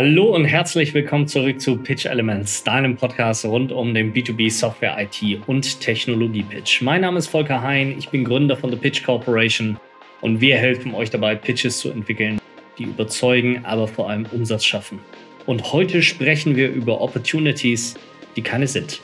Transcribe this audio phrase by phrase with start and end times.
[0.00, 4.96] Hallo und herzlich willkommen zurück zu Pitch Elements, deinem Podcast rund um den B2B Software
[4.96, 6.82] IT und Technologie Pitch.
[6.82, 9.76] Mein Name ist Volker Hein, ich bin Gründer von The Pitch Corporation
[10.20, 12.40] und wir helfen euch dabei, Pitches zu entwickeln,
[12.78, 15.00] die überzeugen, aber vor allem Umsatz schaffen.
[15.46, 17.96] Und heute sprechen wir über Opportunities,
[18.36, 19.00] die keine sind.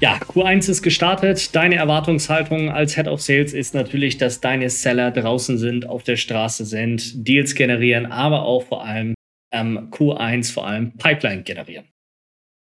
[0.00, 1.54] Ja, Q1 ist gestartet.
[1.54, 6.16] Deine Erwartungshaltung als Head of Sales ist natürlich, dass deine Seller draußen sind, auf der
[6.16, 9.14] Straße sind, Deals generieren, aber auch vor allem
[9.52, 11.86] ähm, Q1 vor allem Pipeline generieren.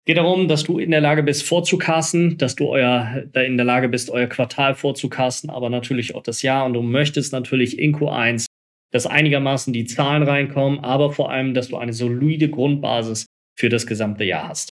[0.05, 3.89] Geht darum, dass du in der Lage bist, vorzucasten, dass du euer, in der Lage
[3.89, 6.65] bist, euer Quartal vorzucasten, aber natürlich auch das Jahr.
[6.65, 8.45] Und du möchtest natürlich in Q1,
[8.91, 13.85] dass einigermaßen die Zahlen reinkommen, aber vor allem, dass du eine solide Grundbasis für das
[13.85, 14.71] gesamte Jahr hast.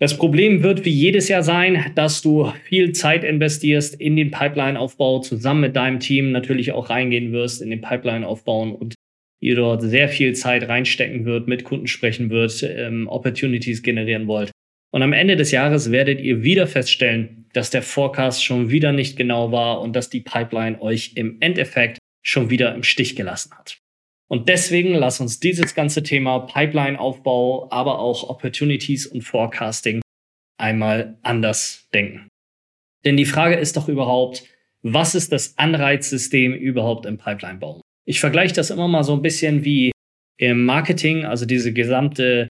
[0.00, 5.20] Das Problem wird wie jedes Jahr sein, dass du viel Zeit investierst in den Pipeline-Aufbau,
[5.20, 8.94] zusammen mit deinem Team natürlich auch reingehen wirst in den Pipeline-Aufbau und
[9.40, 14.52] ihr dort sehr viel Zeit reinstecken wird, mit Kunden sprechen wird, ähm, Opportunities generieren wollt.
[14.92, 19.16] Und am Ende des Jahres werdet ihr wieder feststellen, dass der Forecast schon wieder nicht
[19.16, 23.78] genau war und dass die Pipeline euch im Endeffekt schon wieder im Stich gelassen hat.
[24.30, 30.02] Und deswegen lass uns dieses ganze Thema Pipeline-Aufbau, aber auch Opportunities und Forecasting
[30.58, 32.28] einmal anders denken.
[33.04, 34.44] Denn die Frage ist doch überhaupt,
[34.82, 37.80] was ist das Anreizsystem überhaupt im Pipeline-Bau?
[38.06, 39.92] Ich vergleiche das immer mal so ein bisschen wie
[40.38, 42.48] im Marketing, also diese gesamte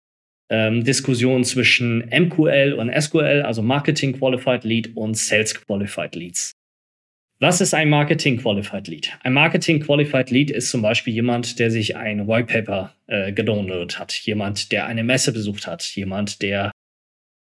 [0.50, 6.52] ähm, Diskussion zwischen MQL und SQL, also Marketing Qualified Lead und Sales Qualified Leads.
[7.40, 9.12] Was ist ein Marketing Qualified Lead?
[9.22, 14.00] Ein Marketing Qualified Lead ist zum Beispiel jemand, der sich ein White Paper äh, gedownloadet
[14.00, 16.72] hat, jemand, der eine Messe besucht hat, jemand, der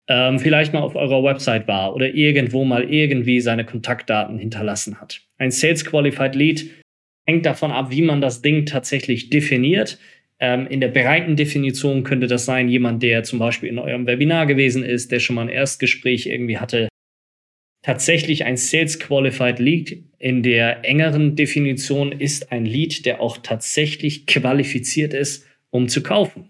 [0.10, 5.22] ähm, vielleicht mal auf eurer Website war oder irgendwo mal irgendwie seine Kontaktdaten hinterlassen hat.
[5.38, 6.70] Ein Sales Qualified Lead
[7.26, 9.98] hängt davon ab, wie man das Ding tatsächlich definiert.
[10.40, 14.46] Ähm, in der breiten Definition könnte das sein, jemand, der zum Beispiel in eurem Webinar
[14.46, 16.90] gewesen ist, der schon mal ein Erstgespräch irgendwie hatte,
[17.86, 20.04] tatsächlich ein Sales Qualified Lead.
[20.18, 26.50] In der engeren Definition ist ein Lead, der auch tatsächlich qualifiziert ist, um zu kaufen.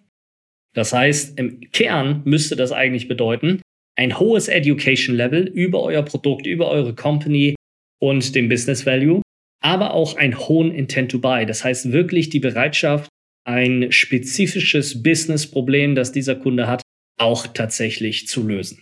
[0.74, 3.62] Das heißt, im Kern müsste das eigentlich bedeuten,
[3.98, 7.56] ein hohes Education Level über euer Produkt, über eure Company
[8.02, 9.22] und den Business Value,
[9.62, 11.46] aber auch einen hohen Intent to Buy.
[11.46, 13.10] Das heißt wirklich die Bereitschaft,
[13.46, 16.82] ein spezifisches Business-Problem, das dieser Kunde hat,
[17.20, 18.82] auch tatsächlich zu lösen.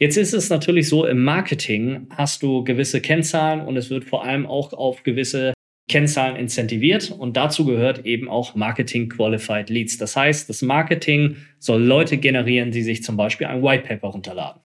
[0.00, 4.24] Jetzt ist es natürlich so, im Marketing hast du gewisse Kennzahlen und es wird vor
[4.24, 5.52] allem auch auf gewisse
[5.90, 9.98] Kennzahlen incentiviert und dazu gehört eben auch Marketing Qualified Leads.
[9.98, 14.62] Das heißt, das Marketing soll Leute generieren, die sich zum Beispiel ein White Paper runterladen.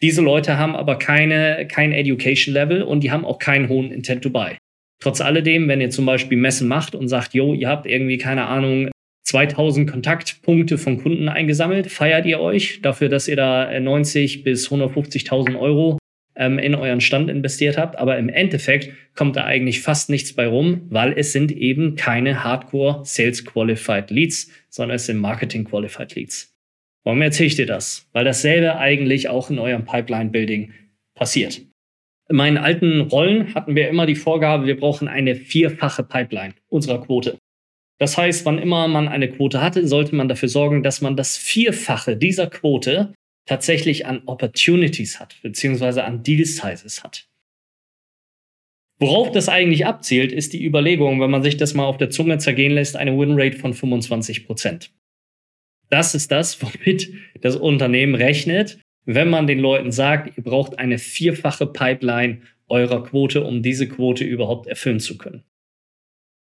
[0.00, 4.22] Diese Leute haben aber keine, kein Education Level und die haben auch keinen hohen Intent
[4.22, 4.58] to Buy.
[5.02, 8.46] Trotz alledem, wenn ihr zum Beispiel Messen macht und sagt, yo, ihr habt irgendwie keine
[8.46, 8.90] Ahnung,
[9.28, 11.88] 2000 Kontaktpunkte von Kunden eingesammelt.
[11.88, 15.98] Feiert ihr euch dafür, dass ihr da 90 bis 150.000 Euro
[16.34, 17.98] ähm, in euren Stand investiert habt?
[17.98, 22.42] Aber im Endeffekt kommt da eigentlich fast nichts bei rum, weil es sind eben keine
[22.42, 26.54] Hardcore Sales Qualified Leads, sondern es sind Marketing Qualified Leads.
[27.04, 28.08] Warum erzähle ich dir das?
[28.12, 30.72] Weil dasselbe eigentlich auch in eurem Pipeline Building
[31.14, 31.60] passiert.
[32.30, 37.02] In meinen alten Rollen hatten wir immer die Vorgabe, wir brauchen eine vierfache Pipeline unserer
[37.02, 37.36] Quote.
[37.98, 41.36] Das heißt, wann immer man eine Quote hatte, sollte man dafür sorgen, dass man das
[41.36, 43.12] Vierfache dieser Quote
[43.46, 47.28] tatsächlich an Opportunities hat, beziehungsweise an Deal Sizes hat.
[49.00, 52.38] Worauf das eigentlich abzielt, ist die Überlegung, wenn man sich das mal auf der Zunge
[52.38, 54.92] zergehen lässt, eine Winrate von 25 Prozent.
[55.88, 60.98] Das ist das, womit das Unternehmen rechnet, wenn man den Leuten sagt, ihr braucht eine
[60.98, 65.44] vierfache Pipeline eurer Quote, um diese Quote überhaupt erfüllen zu können.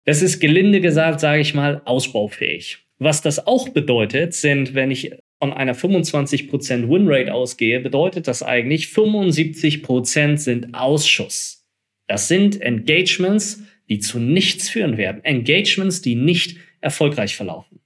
[0.05, 2.79] Das ist gelinde gesagt, sage ich mal, ausbaufähig.
[2.99, 8.87] Was das auch bedeutet, sind, wenn ich von einer 25% Winrate ausgehe, bedeutet das eigentlich,
[8.87, 11.67] 75% sind Ausschuss.
[12.09, 15.25] Das sind Engagements, die zu nichts führen werden.
[15.25, 17.81] Engagements, die nicht erfolgreich verlaufen.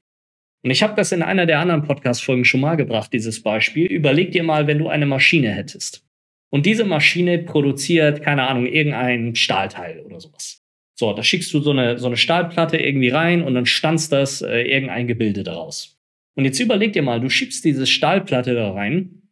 [0.65, 3.87] Und ich habe das in einer der anderen Podcast-Folgen schon mal gebracht, dieses Beispiel.
[3.87, 6.05] Überleg dir mal, wenn du eine Maschine hättest.
[6.51, 10.64] Und diese Maschine produziert, keine Ahnung, irgendein Stahlteil oder sowas.
[10.95, 14.43] So, da schickst du so eine, so eine Stahlplatte irgendwie rein und dann stanzt das
[14.43, 15.99] äh, irgendein Gebilde daraus.
[16.35, 19.23] Und jetzt überleg dir mal, du schiebst diese Stahlplatte da rein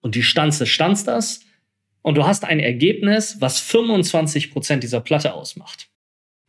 [0.00, 1.40] und die stanzt, stanzt das
[2.02, 5.88] und du hast ein Ergebnis, was 25 Prozent dieser Platte ausmacht.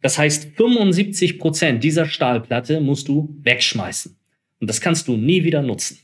[0.01, 4.17] Das heißt, 75 Prozent dieser Stahlplatte musst du wegschmeißen.
[4.59, 6.00] Und das kannst du nie wieder nutzen.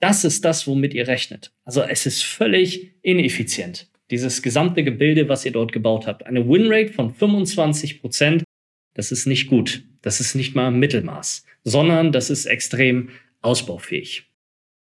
[0.00, 1.52] Das ist das, womit ihr rechnet.
[1.64, 3.88] Also es ist völlig ineffizient.
[4.10, 6.26] Dieses gesamte Gebilde, was ihr dort gebaut habt.
[6.26, 8.44] Eine Winrate von 25 Prozent,
[8.94, 9.84] das ist nicht gut.
[10.02, 13.08] Das ist nicht mal Mittelmaß, sondern das ist extrem
[13.40, 14.30] ausbaufähig.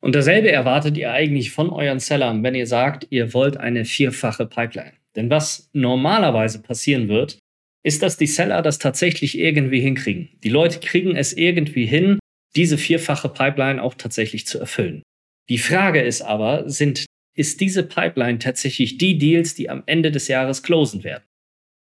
[0.02, 4.46] Und dasselbe erwartet ihr eigentlich von euren Sellern, wenn ihr sagt, ihr wollt eine vierfache
[4.46, 4.94] Pipeline.
[5.16, 7.40] Denn was normalerweise passieren wird,
[7.84, 10.30] ist, dass die Seller das tatsächlich irgendwie hinkriegen.
[10.44, 12.20] Die Leute kriegen es irgendwie hin,
[12.56, 15.02] diese vierfache Pipeline auch tatsächlich zu erfüllen.
[15.50, 17.06] Die Frage ist aber, sind,
[17.40, 21.24] ist diese Pipeline tatsächlich die Deals, die am Ende des Jahres closen werden?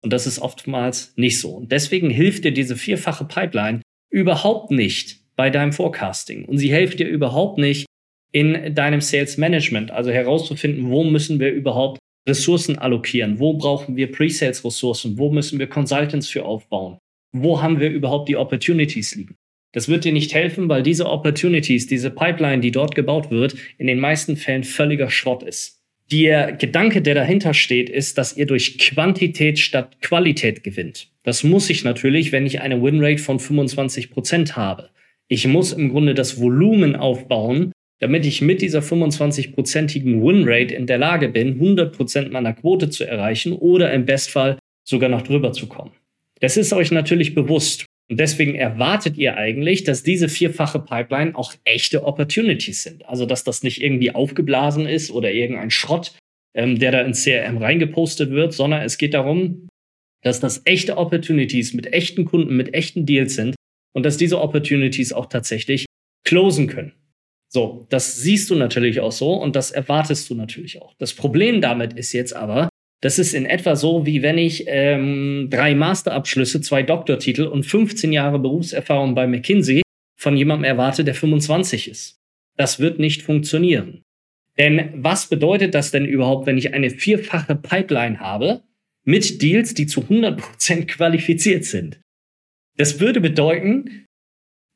[0.01, 1.51] Und das ist oftmals nicht so.
[1.51, 6.45] Und deswegen hilft dir diese vierfache Pipeline überhaupt nicht bei deinem Forecasting.
[6.45, 7.87] Und sie hilft dir überhaupt nicht
[8.31, 11.99] in deinem Sales Management, also herauszufinden, wo müssen wir überhaupt
[12.29, 16.99] Ressourcen allokieren, wo brauchen wir Pre-Sales Ressourcen, wo müssen wir Consultants für aufbauen,
[17.35, 19.35] wo haben wir überhaupt die Opportunities liegen.
[19.73, 23.87] Das wird dir nicht helfen, weil diese Opportunities, diese Pipeline, die dort gebaut wird, in
[23.87, 25.81] den meisten Fällen völliger Schrott ist.
[26.11, 31.09] Der Gedanke, der dahinter steht, ist, dass ihr durch Quantität statt Qualität gewinnt.
[31.23, 34.91] Das muss ich natürlich, wenn ich eine Winrate von 25 Prozent habe.
[35.29, 40.99] Ich muss im Grunde das Volumen aufbauen, damit ich mit dieser 25-prozentigen Winrate in der
[40.99, 45.93] Lage bin, 100% meiner Quote zu erreichen oder im Bestfall sogar noch drüber zu kommen.
[46.41, 47.87] Das ist euch natürlich bewusst.
[48.13, 53.07] Und deswegen erwartet ihr eigentlich, dass diese vierfache Pipeline auch echte Opportunities sind.
[53.07, 56.15] Also, dass das nicht irgendwie aufgeblasen ist oder irgendein Schrott,
[56.55, 59.67] ähm, der da ins CRM reingepostet wird, sondern es geht darum,
[60.23, 63.55] dass das echte Opportunities mit echten Kunden, mit echten Deals sind
[63.95, 65.87] und dass diese Opportunities auch tatsächlich
[66.23, 66.93] closen können.
[67.49, 70.93] So, das siehst du natürlich auch so und das erwartest du natürlich auch.
[70.99, 72.69] Das Problem damit ist jetzt aber,
[73.03, 78.13] das ist in etwa so, wie wenn ich ähm, drei Masterabschlüsse, zwei Doktortitel und 15
[78.13, 79.83] Jahre Berufserfahrung bei McKinsey
[80.19, 82.21] von jemandem erwarte, der 25 ist.
[82.57, 84.03] Das wird nicht funktionieren.
[84.57, 88.63] Denn was bedeutet das denn überhaupt, wenn ich eine vierfache Pipeline habe
[89.05, 92.01] mit Deals, die zu 100% qualifiziert sind?
[92.77, 94.07] Das würde bedeuten,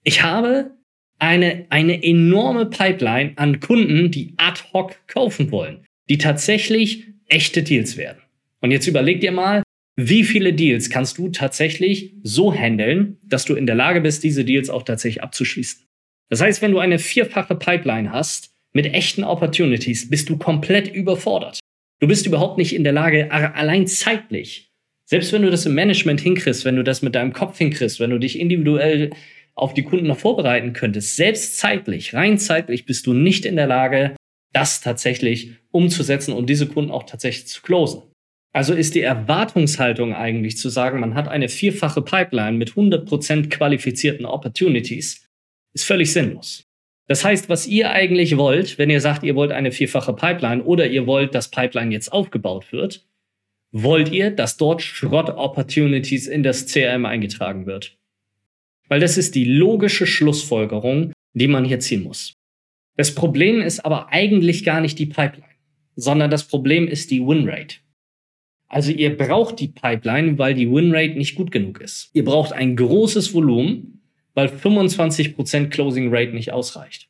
[0.02, 0.72] ich habe
[1.20, 7.96] eine, eine enorme Pipeline an Kunden, die ad hoc kaufen wollen, die tatsächlich echte Deals
[7.96, 8.22] werden.
[8.60, 9.62] Und jetzt überleg dir mal,
[9.96, 14.44] wie viele Deals kannst du tatsächlich so handeln, dass du in der Lage bist, diese
[14.44, 15.86] Deals auch tatsächlich abzuschließen.
[16.28, 21.60] Das heißt, wenn du eine vierfache Pipeline hast mit echten Opportunities, bist du komplett überfordert.
[22.00, 24.70] Du bist überhaupt nicht in der Lage, allein zeitlich,
[25.06, 28.10] selbst wenn du das im Management hinkriegst, wenn du das mit deinem Kopf hinkriegst, wenn
[28.10, 29.10] du dich individuell
[29.54, 33.66] auf die Kunden noch vorbereiten könntest, selbst zeitlich, rein zeitlich bist du nicht in der
[33.66, 34.14] Lage,
[34.56, 38.02] das tatsächlich umzusetzen und diese Kunden auch tatsächlich zu closen.
[38.54, 44.24] Also ist die Erwartungshaltung eigentlich zu sagen, man hat eine vierfache Pipeline mit 100% qualifizierten
[44.24, 45.28] Opportunities,
[45.74, 46.64] ist völlig sinnlos.
[47.06, 50.86] Das heißt, was ihr eigentlich wollt, wenn ihr sagt, ihr wollt eine vierfache Pipeline oder
[50.86, 53.06] ihr wollt, dass Pipeline jetzt aufgebaut wird,
[53.72, 57.98] wollt ihr, dass dort Schrott-Opportunities in das CRM eingetragen wird.
[58.88, 62.35] Weil das ist die logische Schlussfolgerung, die man hier ziehen muss.
[62.96, 65.44] Das Problem ist aber eigentlich gar nicht die Pipeline,
[65.94, 67.76] sondern das Problem ist die Winrate.
[68.68, 72.10] Also ihr braucht die Pipeline, weil die Winrate nicht gut genug ist.
[72.14, 74.00] Ihr braucht ein großes Volumen,
[74.34, 77.08] weil 25% Closing Rate nicht ausreicht.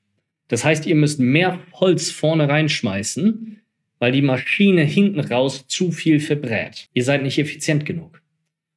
[0.49, 3.61] Das heißt, ihr müsst mehr Holz vorne reinschmeißen,
[3.99, 6.89] weil die Maschine hinten raus zu viel verbrät.
[6.93, 8.21] Ihr seid nicht effizient genug.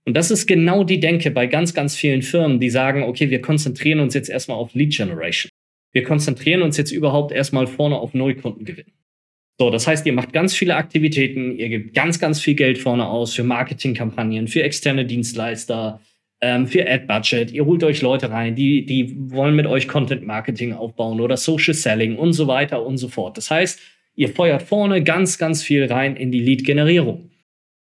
[0.05, 3.41] Und das ist genau die Denke bei ganz, ganz vielen Firmen, die sagen, okay, wir
[3.41, 5.48] konzentrieren uns jetzt erstmal auf Lead Generation.
[5.91, 8.91] Wir konzentrieren uns jetzt überhaupt erstmal vorne auf Neukundengewinn.
[9.57, 13.07] So, das heißt, ihr macht ganz viele Aktivitäten, ihr gebt ganz, ganz viel Geld vorne
[13.07, 15.99] aus für Marketingkampagnen, für externe Dienstleister,
[16.39, 17.51] ähm, für Ad-Budget.
[17.51, 22.15] Ihr holt euch Leute rein, die, die wollen mit euch Content-Marketing aufbauen oder Social Selling
[22.15, 23.35] und so weiter und so fort.
[23.35, 23.81] Das heißt,
[24.15, 27.29] ihr feuert vorne ganz, ganz viel rein in die Lead-Generierung.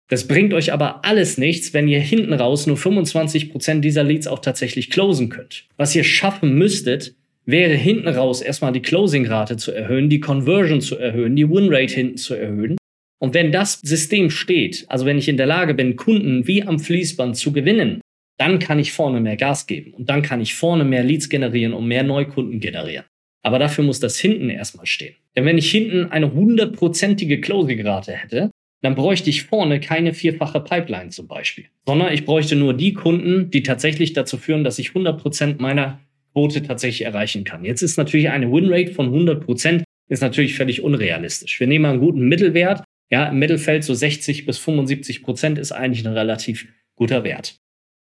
[0.08, 4.40] Das bringt euch aber alles nichts, wenn ihr hinten raus nur 25% dieser Leads auch
[4.40, 5.66] tatsächlich closen könnt.
[5.78, 7.14] Was ihr schaffen müsstet,
[7.46, 12.16] wäre hinten raus erstmal die Closing-Rate zu erhöhen, die Conversion zu erhöhen, die Win-Rate hinten
[12.16, 12.76] zu erhöhen.
[13.20, 16.78] Und wenn das System steht, also wenn ich in der Lage bin, Kunden wie am
[16.78, 18.00] Fließband zu gewinnen,
[18.38, 21.72] dann kann ich vorne mehr Gas geben und dann kann ich vorne mehr Leads generieren
[21.72, 23.04] und mehr Neukunden generieren.
[23.42, 25.14] Aber dafür muss das hinten erstmal stehen.
[25.36, 28.50] Denn wenn ich hinten eine hundertprozentige Closing-Rate hätte,
[28.82, 33.50] dann bräuchte ich vorne keine vierfache Pipeline zum Beispiel, sondern ich bräuchte nur die Kunden,
[33.50, 36.00] die tatsächlich dazu führen, dass ich 100% meiner
[36.34, 37.64] Quote tatsächlich erreichen kann.
[37.64, 41.58] Jetzt ist natürlich eine Winrate von 100 Prozent ist natürlich völlig unrealistisch.
[41.60, 42.84] Wir nehmen einen guten Mittelwert.
[43.10, 47.56] Ja, im Mittelfeld so 60 bis 75 Prozent ist eigentlich ein relativ guter Wert.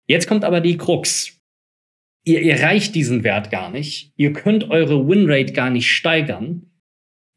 [0.06, 1.38] Jetzt kommt aber die Krux.
[2.24, 4.12] Ihr erreicht diesen Wert gar nicht.
[4.16, 6.70] Ihr könnt eure Winrate gar nicht steigern,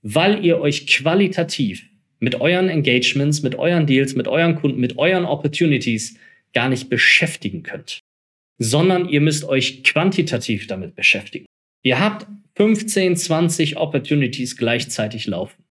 [0.01, 1.85] weil ihr euch qualitativ
[2.19, 6.17] mit euren Engagements, mit euren Deals, mit euren Kunden, mit euren Opportunities
[6.53, 7.99] gar nicht beschäftigen könnt,
[8.59, 11.45] sondern ihr müsst euch quantitativ damit beschäftigen.
[11.81, 15.63] Ihr habt 15, 20 Opportunities gleichzeitig laufen.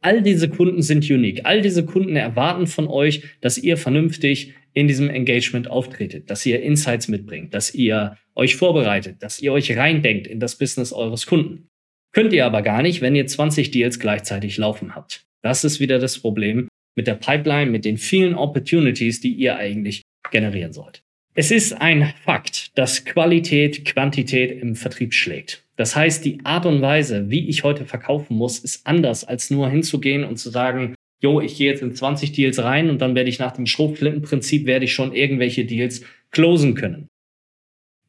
[0.00, 1.44] All diese Kunden sind unique.
[1.44, 6.62] All diese Kunden erwarten von euch, dass ihr vernünftig in diesem Engagement auftretet, dass ihr
[6.62, 11.66] Insights mitbringt, dass ihr euch vorbereitet, dass ihr euch reindenkt in das Business eures Kunden.
[12.12, 15.24] Könnt ihr aber gar nicht, wenn ihr 20 Deals gleichzeitig laufen habt.
[15.42, 20.02] Das ist wieder das Problem mit der Pipeline, mit den vielen Opportunities, die ihr eigentlich
[20.30, 21.02] generieren sollt.
[21.40, 25.62] Es ist ein Fakt, dass Qualität Quantität im Vertrieb schlägt.
[25.76, 29.68] Das heißt, die Art und Weise, wie ich heute verkaufen muss, ist anders, als nur
[29.70, 33.30] hinzugehen und zu sagen, jo, ich gehe jetzt in 20 Deals rein und dann werde
[33.30, 36.02] ich nach dem Schrotflintenprinzip werde ich schon irgendwelche Deals
[36.32, 37.06] closen können.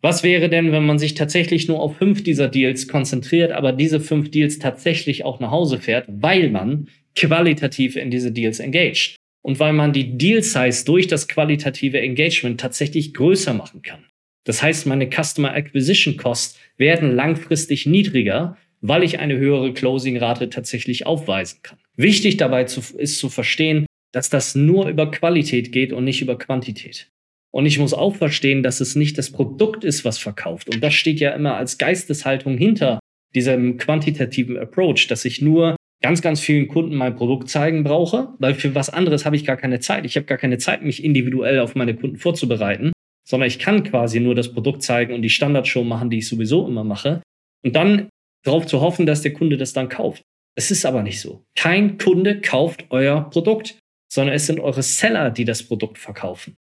[0.01, 3.99] Was wäre denn, wenn man sich tatsächlich nur auf fünf dieser Deals konzentriert, aber diese
[3.99, 9.59] fünf Deals tatsächlich auch nach Hause fährt, weil man qualitativ in diese Deals engaged und
[9.59, 14.05] weil man die Deal Size durch das qualitative Engagement tatsächlich größer machen kann.
[14.45, 21.05] Das heißt, meine Customer Acquisition Costs werden langfristig niedriger, weil ich eine höhere Closing-Rate tatsächlich
[21.05, 21.77] aufweisen kann.
[21.95, 26.37] Wichtig dabei zu, ist zu verstehen, dass das nur über Qualität geht und nicht über
[26.37, 27.11] Quantität.
[27.51, 30.73] Und ich muss auch verstehen, dass es nicht das Produkt ist, was verkauft.
[30.73, 32.99] Und das steht ja immer als Geisteshaltung hinter
[33.35, 38.53] diesem quantitativen Approach, dass ich nur ganz, ganz vielen Kunden mein Produkt zeigen brauche, weil
[38.53, 40.05] für was anderes habe ich gar keine Zeit.
[40.05, 42.91] Ich habe gar keine Zeit, mich individuell auf meine Kunden vorzubereiten,
[43.27, 46.67] sondern ich kann quasi nur das Produkt zeigen und die Standardshow machen, die ich sowieso
[46.67, 47.21] immer mache.
[47.63, 48.09] Und dann
[48.45, 50.21] darauf zu hoffen, dass der Kunde das dann kauft.
[50.55, 51.43] Es ist aber nicht so.
[51.55, 53.77] Kein Kunde kauft euer Produkt,
[54.11, 56.55] sondern es sind eure Seller, die das Produkt verkaufen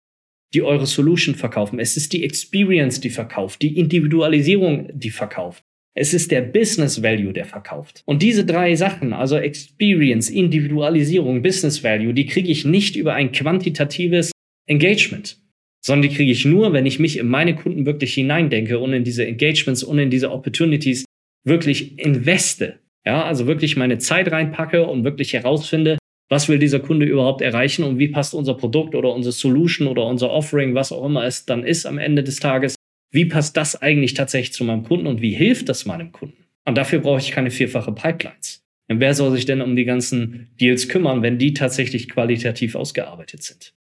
[0.54, 1.78] die eure Solution verkaufen.
[1.78, 5.62] Es ist die Experience, die verkauft, die Individualisierung, die verkauft.
[6.00, 8.02] Es ist der Business Value, der verkauft.
[8.05, 13.33] Und diese drei Sachen, also Experience, Individualisierung, Business Value, die kriege ich nicht über ein
[13.33, 14.31] quantitatives
[14.69, 15.38] Engagement,
[15.85, 19.02] sondern die kriege ich nur, wenn ich mich in meine Kunden wirklich hineindenke und in
[19.02, 21.05] diese Engagements und in diese Opportunities
[21.45, 22.78] wirklich investe.
[23.05, 25.99] Ja, also wirklich meine Zeit reinpacke und wirklich herausfinde,
[26.31, 30.07] was will dieser Kunde überhaupt erreichen und wie passt unser Produkt oder unsere Solution oder
[30.07, 32.76] unser Offering, was auch immer es dann ist am Ende des Tages,
[33.11, 36.45] wie passt das eigentlich tatsächlich zu meinem Kunden und wie hilft das meinem Kunden?
[36.67, 38.62] Und dafür brauche ich keine vierfache Pipelines.
[38.91, 43.43] Und wer soll sich denn um die ganzen Deals kümmern, wenn die tatsächlich qualitativ ausgearbeitet
[43.43, 43.75] sind?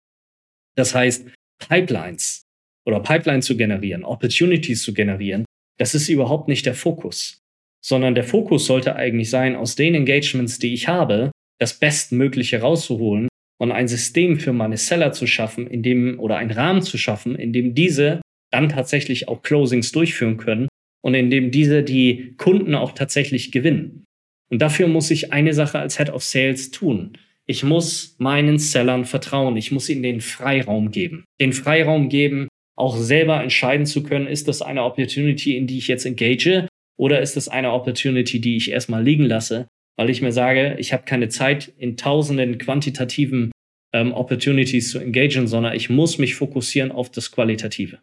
[0.76, 2.46] Das heißt, Pipelines
[2.86, 5.44] oder Pipelines zu generieren, Opportunities zu generieren,
[5.78, 7.40] das ist überhaupt nicht der Fokus,
[7.84, 13.28] sondern der Fokus sollte eigentlich sein, aus den Engagements, die ich habe, das Bestmögliche rauszuholen
[13.60, 17.34] und ein System für meine Seller zu schaffen, in dem oder einen Rahmen zu schaffen,
[17.34, 20.68] in dem diese dann tatsächlich auch Closings durchführen können
[21.02, 24.04] und in dem diese die Kunden auch tatsächlich gewinnen.
[24.50, 27.18] Und dafür muss ich eine Sache als Head of Sales tun.
[27.46, 29.56] Ich muss meinen Sellern vertrauen.
[29.56, 31.24] Ich muss ihnen den Freiraum geben.
[31.40, 35.88] Den Freiraum geben, auch selber entscheiden zu können, ist das eine Opportunity, in die ich
[35.88, 39.66] jetzt engage oder ist das eine Opportunity, die ich erstmal liegen lasse
[39.98, 43.50] weil ich mir sage, ich habe keine Zeit, in tausenden quantitativen
[43.92, 47.98] ähm, Opportunities zu engagieren, sondern ich muss mich fokussieren auf das Qualitative.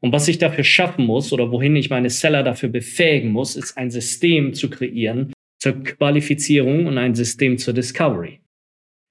[0.00, 3.76] Und was ich dafür schaffen muss oder wohin ich meine Seller dafür befähigen muss, ist
[3.76, 8.40] ein System zu kreieren zur Qualifizierung und ein System zur Discovery.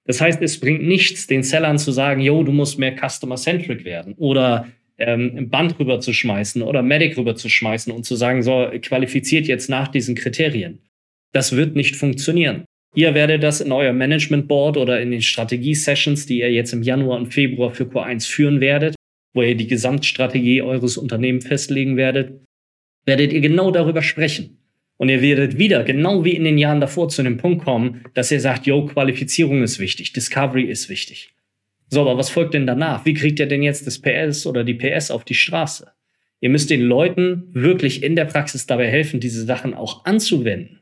[0.05, 4.13] Das heißt, es bringt nichts, den Sellern zu sagen, yo, du musst mehr Customer-Centric werden
[4.17, 10.15] oder ähm, Band rüberzuschmeißen oder Medic rüberzuschmeißen und zu sagen, so, qualifiziert jetzt nach diesen
[10.15, 10.79] Kriterien.
[11.33, 12.65] Das wird nicht funktionieren.
[12.93, 16.81] Ihr werdet das in euer Management Board oder in den Strategie-Sessions, die ihr jetzt im
[16.81, 18.94] Januar und Februar für Q1 führen werdet,
[19.35, 22.41] wo ihr die Gesamtstrategie eures Unternehmens festlegen werdet,
[23.05, 24.57] werdet ihr genau darüber sprechen.
[24.97, 28.31] Und ihr werdet wieder, genau wie in den Jahren davor, zu dem Punkt kommen, dass
[28.31, 31.33] ihr sagt, yo, Qualifizierung ist wichtig, Discovery ist wichtig.
[31.89, 33.05] So, aber was folgt denn danach?
[33.05, 35.91] Wie kriegt ihr denn jetzt das PS oder die PS auf die Straße?
[36.39, 40.79] Ihr müsst den Leuten wirklich in der Praxis dabei helfen, diese Sachen auch anzuwenden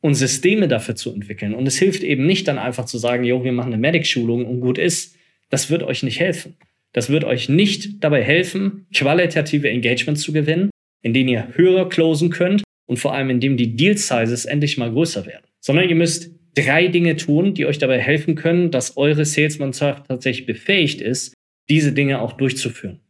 [0.00, 1.54] und Systeme dafür zu entwickeln.
[1.54, 4.60] Und es hilft eben nicht dann einfach zu sagen, jo, wir machen eine Medic-Schulung und
[4.60, 5.16] gut ist.
[5.50, 6.56] Das wird euch nicht helfen.
[6.92, 10.70] Das wird euch nicht dabei helfen, qualitative Engagements zu gewinnen,
[11.02, 14.76] in denen ihr höher closen könnt und vor allem in dem die Deal Sizes endlich
[14.76, 15.44] mal größer werden.
[15.60, 20.46] Sondern ihr müsst drei Dinge tun, die euch dabei helfen können, dass eure Salesmannschaft tatsächlich
[20.46, 21.34] befähigt ist,
[21.68, 23.00] diese Dinge auch durchzuführen.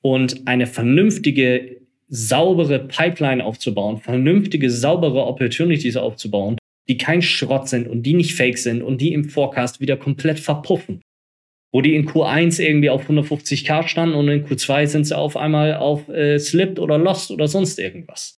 [0.00, 6.56] Und eine vernünftige saubere Pipeline aufzubauen, vernünftige, saubere Opportunities aufzubauen,
[6.88, 10.40] die kein Schrott sind und die nicht fake sind und die im Forecast wieder komplett
[10.40, 11.02] verpuffen.
[11.72, 15.74] Wo die in Q1 irgendwie auf 150k standen und in Q2 sind sie auf einmal
[15.74, 18.38] auf äh, Slipped oder Lost oder sonst irgendwas.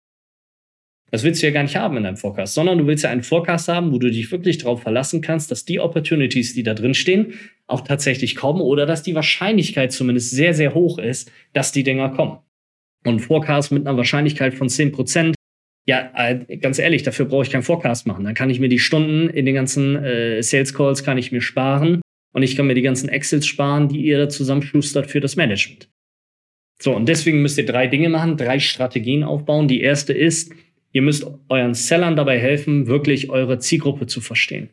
[1.11, 3.23] Das willst du ja gar nicht haben in deinem Forecast, sondern du willst ja einen
[3.23, 6.95] Forecast haben, wo du dich wirklich darauf verlassen kannst, dass die Opportunities, die da drin
[6.95, 7.35] stehen,
[7.67, 12.11] auch tatsächlich kommen oder dass die Wahrscheinlichkeit zumindest sehr, sehr hoch ist, dass die Dinger
[12.11, 12.39] kommen.
[13.05, 15.35] Und ein Forecast mit einer Wahrscheinlichkeit von 10%,
[15.87, 18.25] ja, äh, ganz ehrlich, dafür brauche ich keinen Forecast machen.
[18.25, 21.41] Dann kann ich mir die Stunden in den ganzen äh, Sales Calls kann ich mir
[21.41, 25.37] sparen und ich kann mir die ganzen Excels sparen, die ihr da zusammenschustert für das
[25.37, 25.89] Management.
[26.81, 29.67] So, und deswegen müsst ihr drei Dinge machen, drei Strategien aufbauen.
[29.67, 30.53] Die erste ist,
[30.93, 34.71] Ihr müsst euren Sellern dabei helfen, wirklich eure Zielgruppe zu verstehen.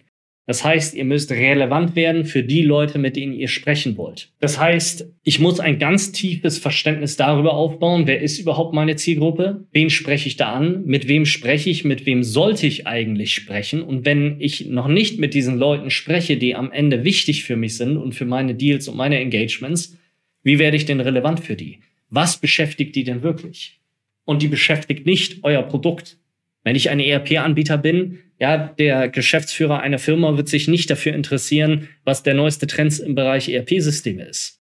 [0.48, 4.30] Das heißt, ihr müsst relevant werden für die Leute, mit denen ihr sprechen wollt.
[4.40, 9.66] Das heißt, ich muss ein ganz tiefes Verständnis darüber aufbauen, wer ist überhaupt meine Zielgruppe,
[9.72, 13.82] wen spreche ich da an, mit wem spreche ich, mit wem sollte ich eigentlich sprechen.
[13.82, 17.76] Und wenn ich noch nicht mit diesen Leuten spreche, die am Ende wichtig für mich
[17.78, 19.98] sind und für meine Deals und meine Engagements,
[20.44, 21.80] wie werde ich denn relevant für die?
[22.10, 23.80] Was beschäftigt die denn wirklich?
[24.26, 26.18] und die beschäftigt nicht euer Produkt.
[26.64, 31.90] Wenn ich ein ERP-Anbieter bin, ja, der Geschäftsführer einer Firma wird sich nicht dafür interessieren,
[32.04, 34.62] was der neueste Trend im Bereich ERP-Systeme ist.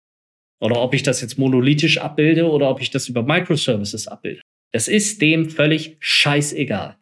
[0.59, 4.41] Oder ob ich das jetzt monolithisch abbilde oder ob ich das über Microservices abbilde.
[4.71, 6.97] Das ist dem völlig scheißegal.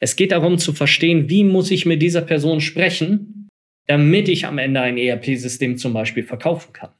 [0.00, 3.48] Es geht darum zu verstehen, wie muss ich mit dieser Person sprechen,
[3.86, 6.90] damit ich am Ende ein ERP-System zum Beispiel verkaufen kann.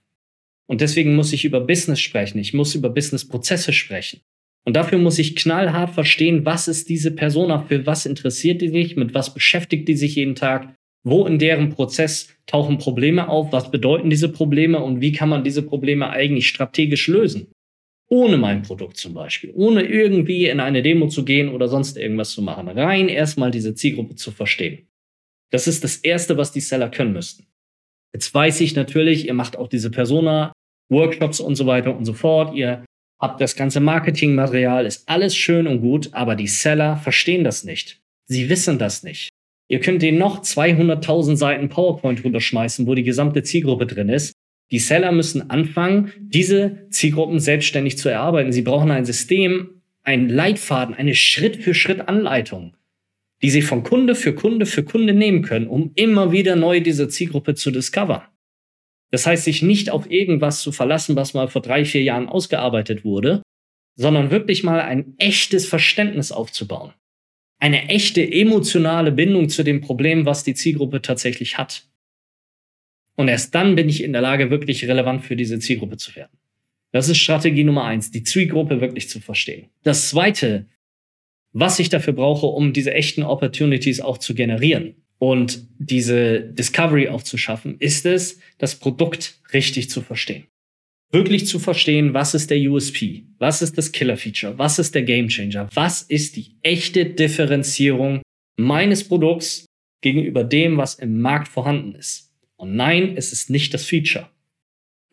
[0.66, 2.38] Und deswegen muss ich über Business sprechen.
[2.38, 4.20] Ich muss über Business-Prozesse sprechen.
[4.64, 8.96] Und dafür muss ich knallhart verstehen, was ist diese Persona, für was interessiert die sich,
[8.96, 13.70] mit was beschäftigt die sich jeden Tag, wo in deren Prozess tauchen Probleme auf, was
[13.70, 17.48] bedeuten diese Probleme und wie kann man diese Probleme eigentlich strategisch lösen.
[18.08, 22.30] Ohne mein Produkt zum Beispiel, ohne irgendwie in eine Demo zu gehen oder sonst irgendwas
[22.30, 22.68] zu machen.
[22.68, 24.86] Rein erstmal diese Zielgruppe zu verstehen.
[25.50, 27.46] Das ist das Erste, was die Seller können müssten.
[28.14, 30.52] Jetzt weiß ich natürlich, ihr macht auch diese Persona,
[30.90, 32.54] Workshops und so weiter und so fort.
[32.54, 32.84] Ihr
[33.22, 38.00] habt das ganze Marketingmaterial, ist alles schön und gut, aber die Seller verstehen das nicht.
[38.26, 39.30] Sie wissen das nicht.
[39.68, 44.32] Ihr könnt denen noch 200.000 Seiten PowerPoint runterschmeißen, wo die gesamte Zielgruppe drin ist.
[44.72, 48.52] Die Seller müssen anfangen, diese Zielgruppen selbstständig zu erarbeiten.
[48.52, 52.76] Sie brauchen ein System, einen Leitfaden, eine Schritt-für-Schritt-Anleitung,
[53.40, 57.08] die sie von Kunde für Kunde für Kunde nehmen können, um immer wieder neu diese
[57.08, 58.22] Zielgruppe zu discovern.
[59.12, 63.04] Das heißt, sich nicht auf irgendwas zu verlassen, was mal vor drei, vier Jahren ausgearbeitet
[63.04, 63.42] wurde,
[63.94, 66.94] sondern wirklich mal ein echtes Verständnis aufzubauen.
[67.60, 71.86] Eine echte emotionale Bindung zu dem Problem, was die Zielgruppe tatsächlich hat.
[73.14, 76.38] Und erst dann bin ich in der Lage, wirklich relevant für diese Zielgruppe zu werden.
[76.90, 79.68] Das ist Strategie Nummer eins, die Zielgruppe wirklich zu verstehen.
[79.82, 80.68] Das zweite,
[81.52, 87.22] was ich dafür brauche, um diese echten Opportunities auch zu generieren, und diese Discovery auch
[87.22, 90.48] zu schaffen, ist es, das Produkt richtig zu verstehen.
[91.12, 95.68] Wirklich zu verstehen, was ist der USP, was ist das Killer-Feature, was ist der Gamechanger,
[95.74, 98.20] was ist die echte Differenzierung
[98.58, 99.64] meines Produkts
[100.00, 102.32] gegenüber dem, was im Markt vorhanden ist.
[102.56, 104.28] Und nein, es ist nicht das Feature.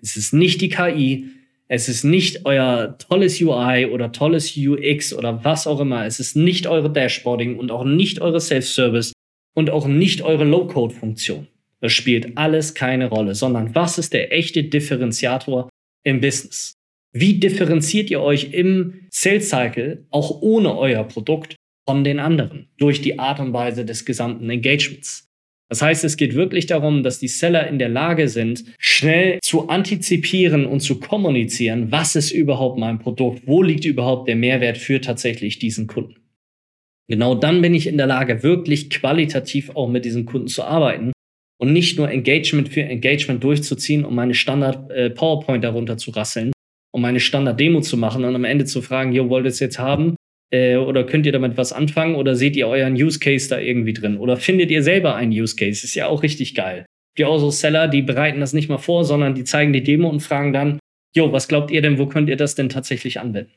[0.02, 1.28] Es ist nicht die KI,
[1.68, 6.08] es ist nicht euer tolles UI oder tolles UX oder was auch immer.
[6.08, 9.14] Es ist nicht eure Dashboarding und auch nicht eure Self-Service
[9.54, 11.48] und auch nicht eure Low-Code-Funktion.
[11.82, 15.70] Das spielt alles keine Rolle, sondern was ist der echte Differenziator
[16.04, 16.74] im Business?
[17.14, 21.56] Wie differenziert ihr euch im Sales Cycle auch ohne euer Produkt
[21.88, 25.26] von den anderen durch die Art und Weise des gesamten Engagements?
[25.70, 29.70] Das heißt, es geht wirklich darum, dass die Seller in der Lage sind, schnell zu
[29.70, 35.00] antizipieren und zu kommunizieren, was ist überhaupt mein Produkt, wo liegt überhaupt der Mehrwert für
[35.00, 36.19] tatsächlich diesen Kunden.
[37.10, 41.12] Genau dann bin ich in der Lage, wirklich qualitativ auch mit diesen Kunden zu arbeiten
[41.60, 46.52] und nicht nur Engagement für Engagement durchzuziehen, um meine Standard äh, PowerPoint darunter zu rasseln,
[46.94, 49.60] um meine Standard Demo zu machen und am Ende zu fragen, jo, wollt ihr es
[49.60, 50.16] jetzt haben?
[50.54, 52.14] Äh, oder könnt ihr damit was anfangen?
[52.14, 54.18] Oder seht ihr euren Use Case da irgendwie drin?
[54.18, 55.84] Oder findet ihr selber einen Use Case?
[55.84, 56.86] Ist ja auch richtig geil.
[57.18, 60.10] Die auch so Seller, die bereiten das nicht mal vor, sondern die zeigen die Demo
[60.10, 60.80] und fragen dann,
[61.16, 63.52] jo, was glaubt ihr denn, wo könnt ihr das denn tatsächlich anwenden?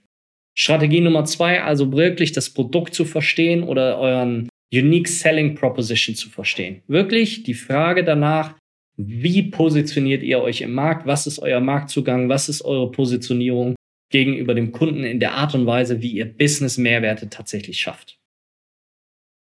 [0.54, 6.30] Strategie Nummer zwei, also wirklich das Produkt zu verstehen oder euren Unique Selling Proposition zu
[6.30, 6.82] verstehen.
[6.86, 8.54] Wirklich die Frage danach,
[8.96, 11.06] wie positioniert ihr euch im Markt?
[11.06, 12.28] Was ist euer Marktzugang?
[12.28, 13.74] Was ist eure Positionierung
[14.10, 18.18] gegenüber dem Kunden in der Art und Weise, wie ihr Business Mehrwerte tatsächlich schafft?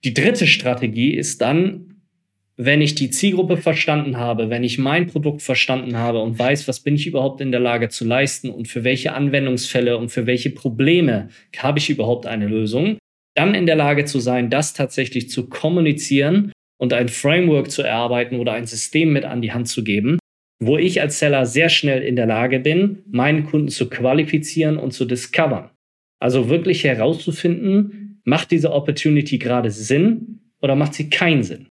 [0.04, 1.91] Die dritte Strategie ist dann,
[2.56, 6.80] wenn ich die Zielgruppe verstanden habe, wenn ich mein Produkt verstanden habe und weiß, was
[6.80, 10.50] bin ich überhaupt in der Lage zu leisten und für welche Anwendungsfälle und für welche
[10.50, 12.98] Probleme habe ich überhaupt eine Lösung,
[13.34, 18.38] dann in der Lage zu sein, das tatsächlich zu kommunizieren und ein Framework zu erarbeiten
[18.38, 20.18] oder ein System mit an die Hand zu geben,
[20.60, 24.92] wo ich als Seller sehr schnell in der Lage bin, meinen Kunden zu qualifizieren und
[24.92, 25.70] zu discovern.
[26.20, 31.66] Also wirklich herauszufinden, macht diese Opportunity gerade Sinn oder macht sie keinen Sinn?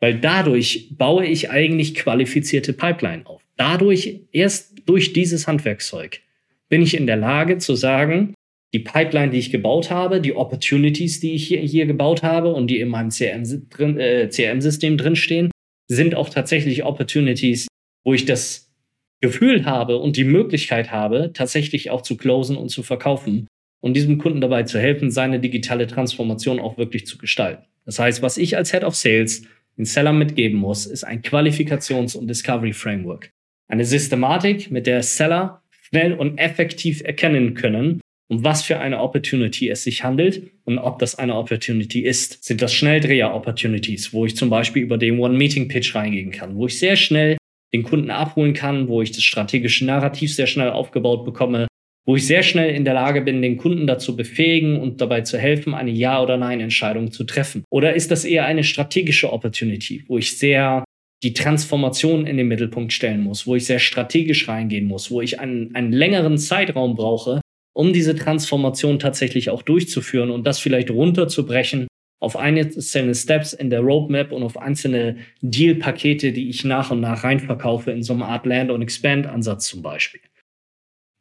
[0.00, 3.42] Weil dadurch baue ich eigentlich qualifizierte Pipeline auf.
[3.56, 6.20] Dadurch, erst durch dieses Handwerkszeug,
[6.68, 8.34] bin ich in der Lage zu sagen,
[8.74, 12.66] die Pipeline, die ich gebaut habe, die Opportunities, die ich hier, hier gebaut habe und
[12.66, 15.50] die in meinem CRM-System drin, äh, CRM drinstehen,
[15.88, 17.68] sind auch tatsächlich Opportunities,
[18.04, 18.72] wo ich das
[19.20, 23.46] Gefühl habe und die Möglichkeit habe, tatsächlich auch zu closen und zu verkaufen
[23.80, 27.64] und diesem Kunden dabei zu helfen, seine digitale Transformation auch wirklich zu gestalten.
[27.86, 29.44] Das heißt, was ich als Head of Sales
[29.76, 33.30] den Seller mitgeben muss, ist ein Qualifikations- und Discovery Framework.
[33.68, 39.68] Eine Systematik, mit der Seller schnell und effektiv erkennen können, um was für eine Opportunity
[39.68, 42.42] es sich handelt und ob das eine Opportunity ist.
[42.44, 46.96] Sind das Schnelldreher-Opportunities, wo ich zum Beispiel über den One-Meeting-Pitch reingehen kann, wo ich sehr
[46.96, 47.36] schnell
[47.72, 51.66] den Kunden abholen kann, wo ich das strategische Narrativ sehr schnell aufgebaut bekomme,
[52.06, 55.38] wo ich sehr schnell in der Lage bin, den Kunden dazu befähigen und dabei zu
[55.38, 57.64] helfen, eine Ja- oder Nein-Entscheidung zu treffen?
[57.70, 60.84] Oder ist das eher eine strategische Opportunity, wo ich sehr
[61.22, 65.40] die Transformation in den Mittelpunkt stellen muss, wo ich sehr strategisch reingehen muss, wo ich
[65.40, 67.40] einen, einen längeren Zeitraum brauche,
[67.74, 71.86] um diese Transformation tatsächlich auch durchzuführen und das vielleicht runterzubrechen
[72.20, 77.24] auf einzelne Steps in der Roadmap und auf einzelne Deal-Pakete, die ich nach und nach
[77.24, 80.20] reinverkaufe in so einer Art Land- und Expand-Ansatz zum Beispiel.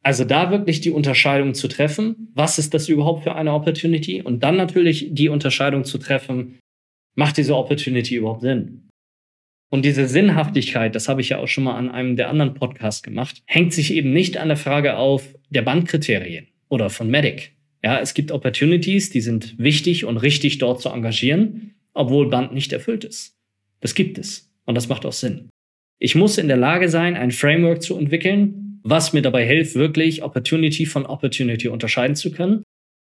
[0.03, 4.21] Also da wirklich die Unterscheidung zu treffen, was ist das überhaupt für eine Opportunity?
[4.21, 6.59] Und dann natürlich die Unterscheidung zu treffen,
[7.15, 8.89] macht diese Opportunity überhaupt Sinn?
[9.69, 13.01] Und diese Sinnhaftigkeit, das habe ich ja auch schon mal an einem der anderen Podcasts
[13.01, 17.53] gemacht, hängt sich eben nicht an der Frage auf der Bandkriterien oder von Medic.
[17.83, 22.71] Ja, es gibt Opportunities, die sind wichtig und richtig dort zu engagieren, obwohl Band nicht
[22.71, 23.35] erfüllt ist.
[23.79, 24.51] Das gibt es.
[24.65, 25.49] Und das macht auch Sinn.
[25.99, 30.23] Ich muss in der Lage sein, ein Framework zu entwickeln, was mir dabei hilft, wirklich
[30.23, 32.63] Opportunity von Opportunity unterscheiden zu können.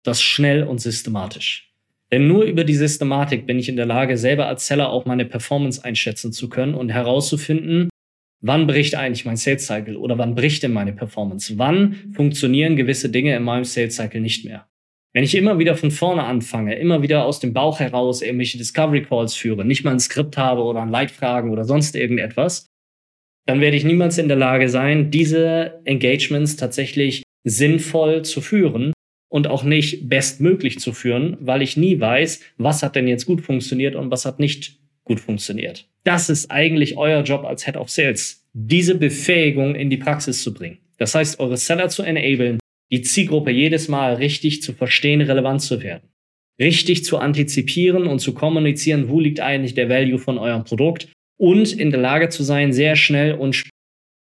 [0.04, 1.72] Das schnell und systematisch.
[2.12, 5.24] Denn nur über die Systematik bin ich in der Lage, selber als Seller auch meine
[5.24, 7.88] Performance einschätzen zu können und herauszufinden,
[8.40, 11.58] wann bricht eigentlich mein Sales Cycle oder wann bricht denn meine Performance?
[11.58, 14.68] Wann funktionieren gewisse Dinge in meinem Sales Cycle nicht mehr?
[15.12, 19.02] Wenn ich immer wieder von vorne anfange, immer wieder aus dem Bauch heraus irgendwelche Discovery
[19.02, 22.66] Calls führe, nicht mal ein Skript habe oder ein Leitfragen oder sonst irgendetwas,
[23.46, 28.92] dann werde ich niemals in der Lage sein, diese Engagements tatsächlich sinnvoll zu führen
[29.28, 33.40] und auch nicht bestmöglich zu führen, weil ich nie weiß, was hat denn jetzt gut
[33.40, 35.88] funktioniert und was hat nicht gut funktioniert.
[36.04, 40.52] Das ist eigentlich euer Job als Head of Sales, diese Befähigung in die Praxis zu
[40.52, 40.78] bringen.
[40.98, 42.58] Das heißt, eure Seller zu enablen,
[42.90, 46.08] die Zielgruppe jedes Mal richtig zu verstehen, relevant zu werden.
[46.58, 51.72] Richtig zu antizipieren und zu kommunizieren, wo liegt eigentlich der Value von eurem Produkt und
[51.72, 53.62] in der Lage zu sein, sehr schnell und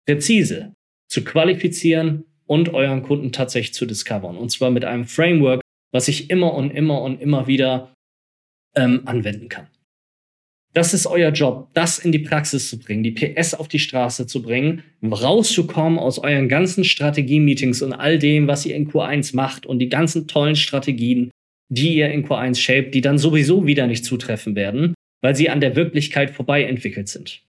[0.07, 0.73] präzise
[1.09, 4.37] zu qualifizieren und euren Kunden tatsächlich zu discovern.
[4.37, 5.61] Und zwar mit einem Framework,
[5.93, 7.95] was ich immer und immer und immer wieder
[8.77, 9.69] ähm, anwenden kann.
[10.75, 14.27] Das ist euer Job, das in die Praxis zu bringen, die PS auf die Straße
[14.27, 19.67] zu bringen, rauszukommen aus euren ganzen Strategie-Meetings und all dem, was ihr in Q1 macht
[19.67, 21.31] und die ganzen tollen Strategien,
[21.69, 25.63] die ihr in Q1 shaped, die dann sowieso wieder nicht zutreffen werden, weil sie an
[25.63, 27.41] der Wirklichkeit vorbei entwickelt sind.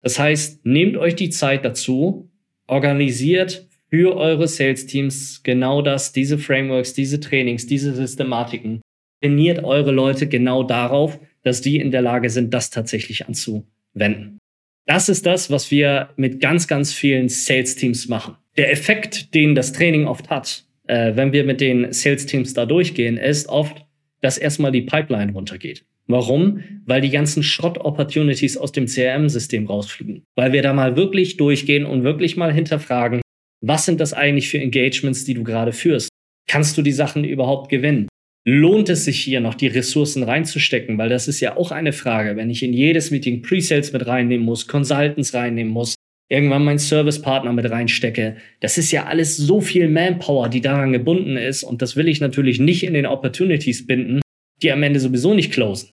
[0.00, 2.30] Das heißt, nehmt euch die Zeit dazu,
[2.66, 8.80] organisiert für eure Sales-Teams genau das, diese Frameworks, diese Trainings, diese Systematiken.
[9.20, 14.38] Trainiert eure Leute genau darauf, dass die in der Lage sind, das tatsächlich anzuwenden.
[14.86, 18.36] Das ist das, was wir mit ganz, ganz vielen Sales-Teams machen.
[18.56, 23.18] Der Effekt, den das Training oft hat, äh, wenn wir mit den Sales-Teams da durchgehen,
[23.18, 23.84] ist oft,
[24.22, 25.84] dass erstmal die Pipeline runtergeht.
[26.08, 26.60] Warum?
[26.86, 30.24] Weil die ganzen Schrott-Opportunities aus dem CRM-System rausfliegen.
[30.36, 33.20] Weil wir da mal wirklich durchgehen und wirklich mal hinterfragen,
[33.60, 36.08] was sind das eigentlich für Engagements, die du gerade führst?
[36.48, 38.08] Kannst du die Sachen überhaupt gewinnen?
[38.48, 40.96] lohnt es sich hier noch die Ressourcen reinzustecken?
[40.96, 44.44] Weil das ist ja auch eine Frage, wenn ich in jedes Meeting Pre-Sales mit reinnehmen
[44.44, 45.94] muss, Consultants reinnehmen muss,
[46.30, 48.36] irgendwann meinen Servicepartner mit reinstecke.
[48.60, 51.62] Das ist ja alles so viel Manpower, die daran gebunden ist.
[51.62, 54.20] Und das will ich natürlich nicht in den Opportunities binden,
[54.62, 55.90] die am Ende sowieso nicht closen.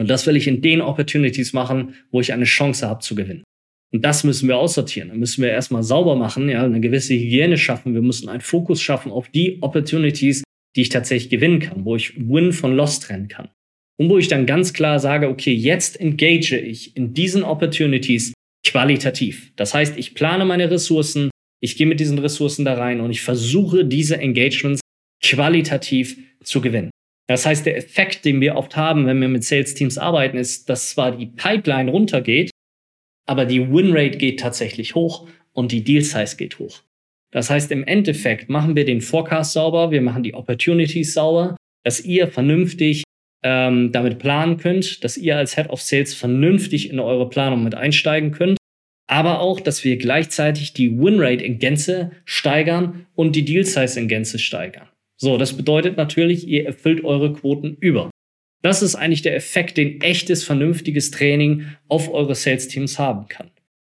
[0.00, 3.44] Und das will ich in den Opportunities machen, wo ich eine Chance habe zu gewinnen.
[3.92, 5.10] Und das müssen wir aussortieren.
[5.10, 7.92] Dann müssen wir erstmal sauber machen, ja, eine gewisse Hygiene schaffen.
[7.92, 10.42] Wir müssen einen Fokus schaffen auf die Opportunities,
[10.74, 13.50] die ich tatsächlich gewinnen kann, wo ich Win von Loss trennen kann.
[13.98, 18.32] Und wo ich dann ganz klar sage, okay, jetzt engage ich in diesen Opportunities
[18.66, 19.52] qualitativ.
[19.56, 21.28] Das heißt, ich plane meine Ressourcen,
[21.62, 24.80] ich gehe mit diesen Ressourcen da rein und ich versuche diese Engagements
[25.22, 26.90] qualitativ zu gewinnen.
[27.30, 30.68] Das heißt, der Effekt, den wir oft haben, wenn wir mit Sales Teams arbeiten, ist,
[30.68, 32.50] dass zwar die Pipeline runtergeht,
[33.24, 36.80] aber die Winrate geht tatsächlich hoch und die Deal Size geht hoch.
[37.30, 42.00] Das heißt, im Endeffekt machen wir den Forecast sauber, wir machen die Opportunities sauber dass
[42.00, 43.04] ihr vernünftig
[43.42, 47.74] ähm, damit planen könnt, dass ihr als Head of Sales vernünftig in eure Planung mit
[47.74, 48.58] einsteigen könnt,
[49.06, 54.08] aber auch, dass wir gleichzeitig die Winrate in Gänze steigern und die Deal Size in
[54.08, 54.88] Gänze steigern.
[55.22, 58.10] So, das bedeutet natürlich, ihr erfüllt eure Quoten über.
[58.62, 63.50] Das ist eigentlich der Effekt, den echtes, vernünftiges Training auf eure Sales-Teams haben kann.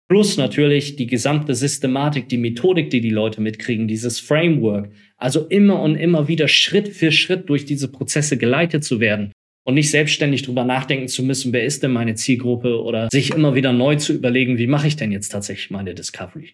[0.08, 4.90] Plus natürlich die gesamte Systematik, die Methodik, die die Leute mitkriegen, dieses Framework.
[5.16, 9.32] Also immer und immer wieder Schritt für Schritt durch diese Prozesse geleitet zu werden
[9.64, 13.54] und nicht selbstständig drüber nachdenken zu müssen, wer ist denn meine Zielgruppe oder sich immer
[13.54, 16.50] wieder neu zu überlegen, wie mache ich denn jetzt tatsächlich meine Discovery.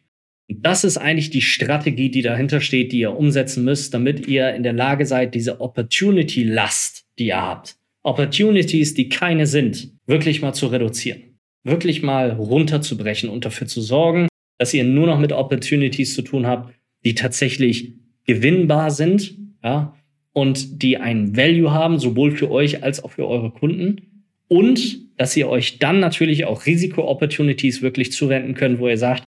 [0.48, 4.62] Das ist eigentlich die Strategie, die dahinter steht, die ihr umsetzen müsst, damit ihr in
[4.62, 10.68] der Lage seid, diese Opportunity-Last, die ihr habt, Opportunities, die keine sind, wirklich mal zu
[10.68, 11.28] reduzieren
[11.68, 16.46] wirklich mal runterzubrechen und dafür zu sorgen, dass ihr nur noch mit Opportunities zu tun
[16.46, 19.94] habt, die tatsächlich gewinnbar sind, ja,
[20.32, 24.24] und die einen Value haben, sowohl für euch als auch für eure Kunden.
[24.46, 29.24] Und dass ihr euch dann natürlich auch Risiko-Opportunities wirklich zuwenden könnt, wo ihr sagt,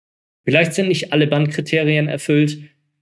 [0.44, 2.58] vielleicht sind nicht alle Bandkriterien erfüllt,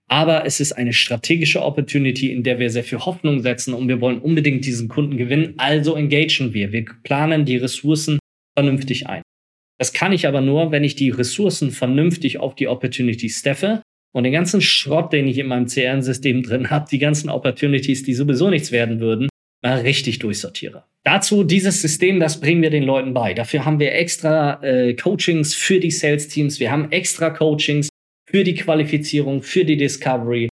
[0.08, 4.00] aber es ist eine strategische Opportunity, in der wir sehr viel Hoffnung setzen und wir
[4.00, 5.54] wollen unbedingt diesen Kunden gewinnen.
[5.56, 6.72] Also engagen wir.
[6.72, 8.18] Wir planen die Ressourcen
[8.54, 9.22] vernünftig ein.
[9.78, 13.82] Das kann ich aber nur, wenn ich die Ressourcen vernünftig auf die Opportunity staffe
[14.14, 18.14] und den ganzen Schrott, den ich in meinem CRM-System drin habe, die ganzen Opportunities, die
[18.14, 19.28] sowieso nichts werden würden,
[19.62, 20.84] mal richtig durchsortiere.
[21.04, 23.34] Dazu dieses System, das bringen wir den Leuten bei.
[23.34, 26.60] Dafür haben wir extra äh, Coachings für die Sales-Teams.
[26.60, 27.88] Wir haben extra Coachings
[28.28, 30.48] für die Qualifizierung, für die Discovery,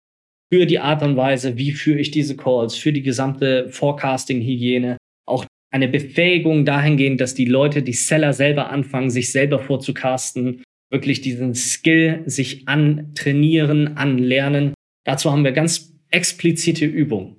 [0.51, 4.97] für die Art und Weise, wie führe ich diese Calls, für die gesamte Forecasting-Hygiene.
[5.25, 11.21] Auch eine Befähigung dahingehend, dass die Leute, die Seller selber anfangen, sich selber vorzucasten, wirklich
[11.21, 14.73] diesen Skill sich antrainieren, anlernen.
[15.05, 17.36] Dazu haben wir ganz explizite Übungen,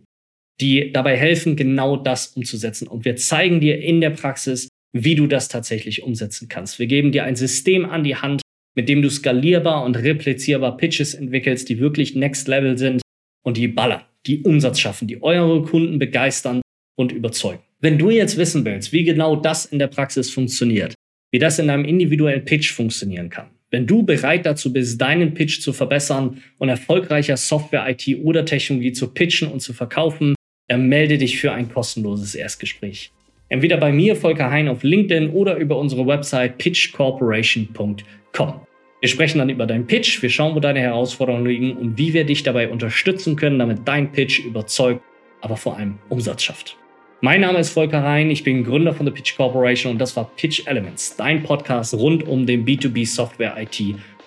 [0.61, 2.89] die dabei helfen, genau das umzusetzen.
[2.89, 6.79] Und wir zeigen dir in der Praxis, wie du das tatsächlich umsetzen kannst.
[6.79, 8.43] Wir geben dir ein System an die Hand,
[8.75, 13.03] mit dem du skalierbar und replizierbar Pitches entwickelst, die wirklich Next Level sind
[13.45, 16.61] und die ballern, die Umsatz schaffen, die eure Kunden begeistern
[16.97, 17.63] und überzeugen.
[17.81, 20.95] Wenn du jetzt wissen willst, wie genau das in der Praxis funktioniert,
[21.31, 25.61] wie das in einem individuellen Pitch funktionieren kann, wenn du bereit dazu bist, deinen Pitch
[25.61, 30.35] zu verbessern und erfolgreicher Software, IT oder Technologie zu pitchen und zu verkaufen,
[30.77, 33.11] melde dich für ein kostenloses Erstgespräch.
[33.49, 38.61] Entweder bei mir, Volker Hein, auf LinkedIn oder über unsere Website pitchcorporation.com.
[39.01, 42.25] Wir sprechen dann über deinen Pitch, wir schauen, wo deine Herausforderungen liegen und wie wir
[42.25, 45.03] dich dabei unterstützen können, damit dein Pitch überzeugt,
[45.41, 46.77] aber vor allem Umsatz schafft.
[47.21, 50.31] Mein Name ist Volker Rhein, ich bin Gründer von der Pitch Corporation und das war
[50.37, 53.81] Pitch Elements, dein Podcast rund um den B2B Software IT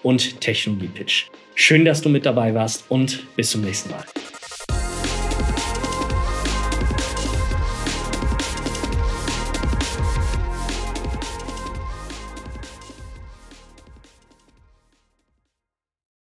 [0.04, 1.25] und Technologie Pitch.
[1.56, 4.04] Schön, dass du mit dabei warst und bis zum nächsten Mal.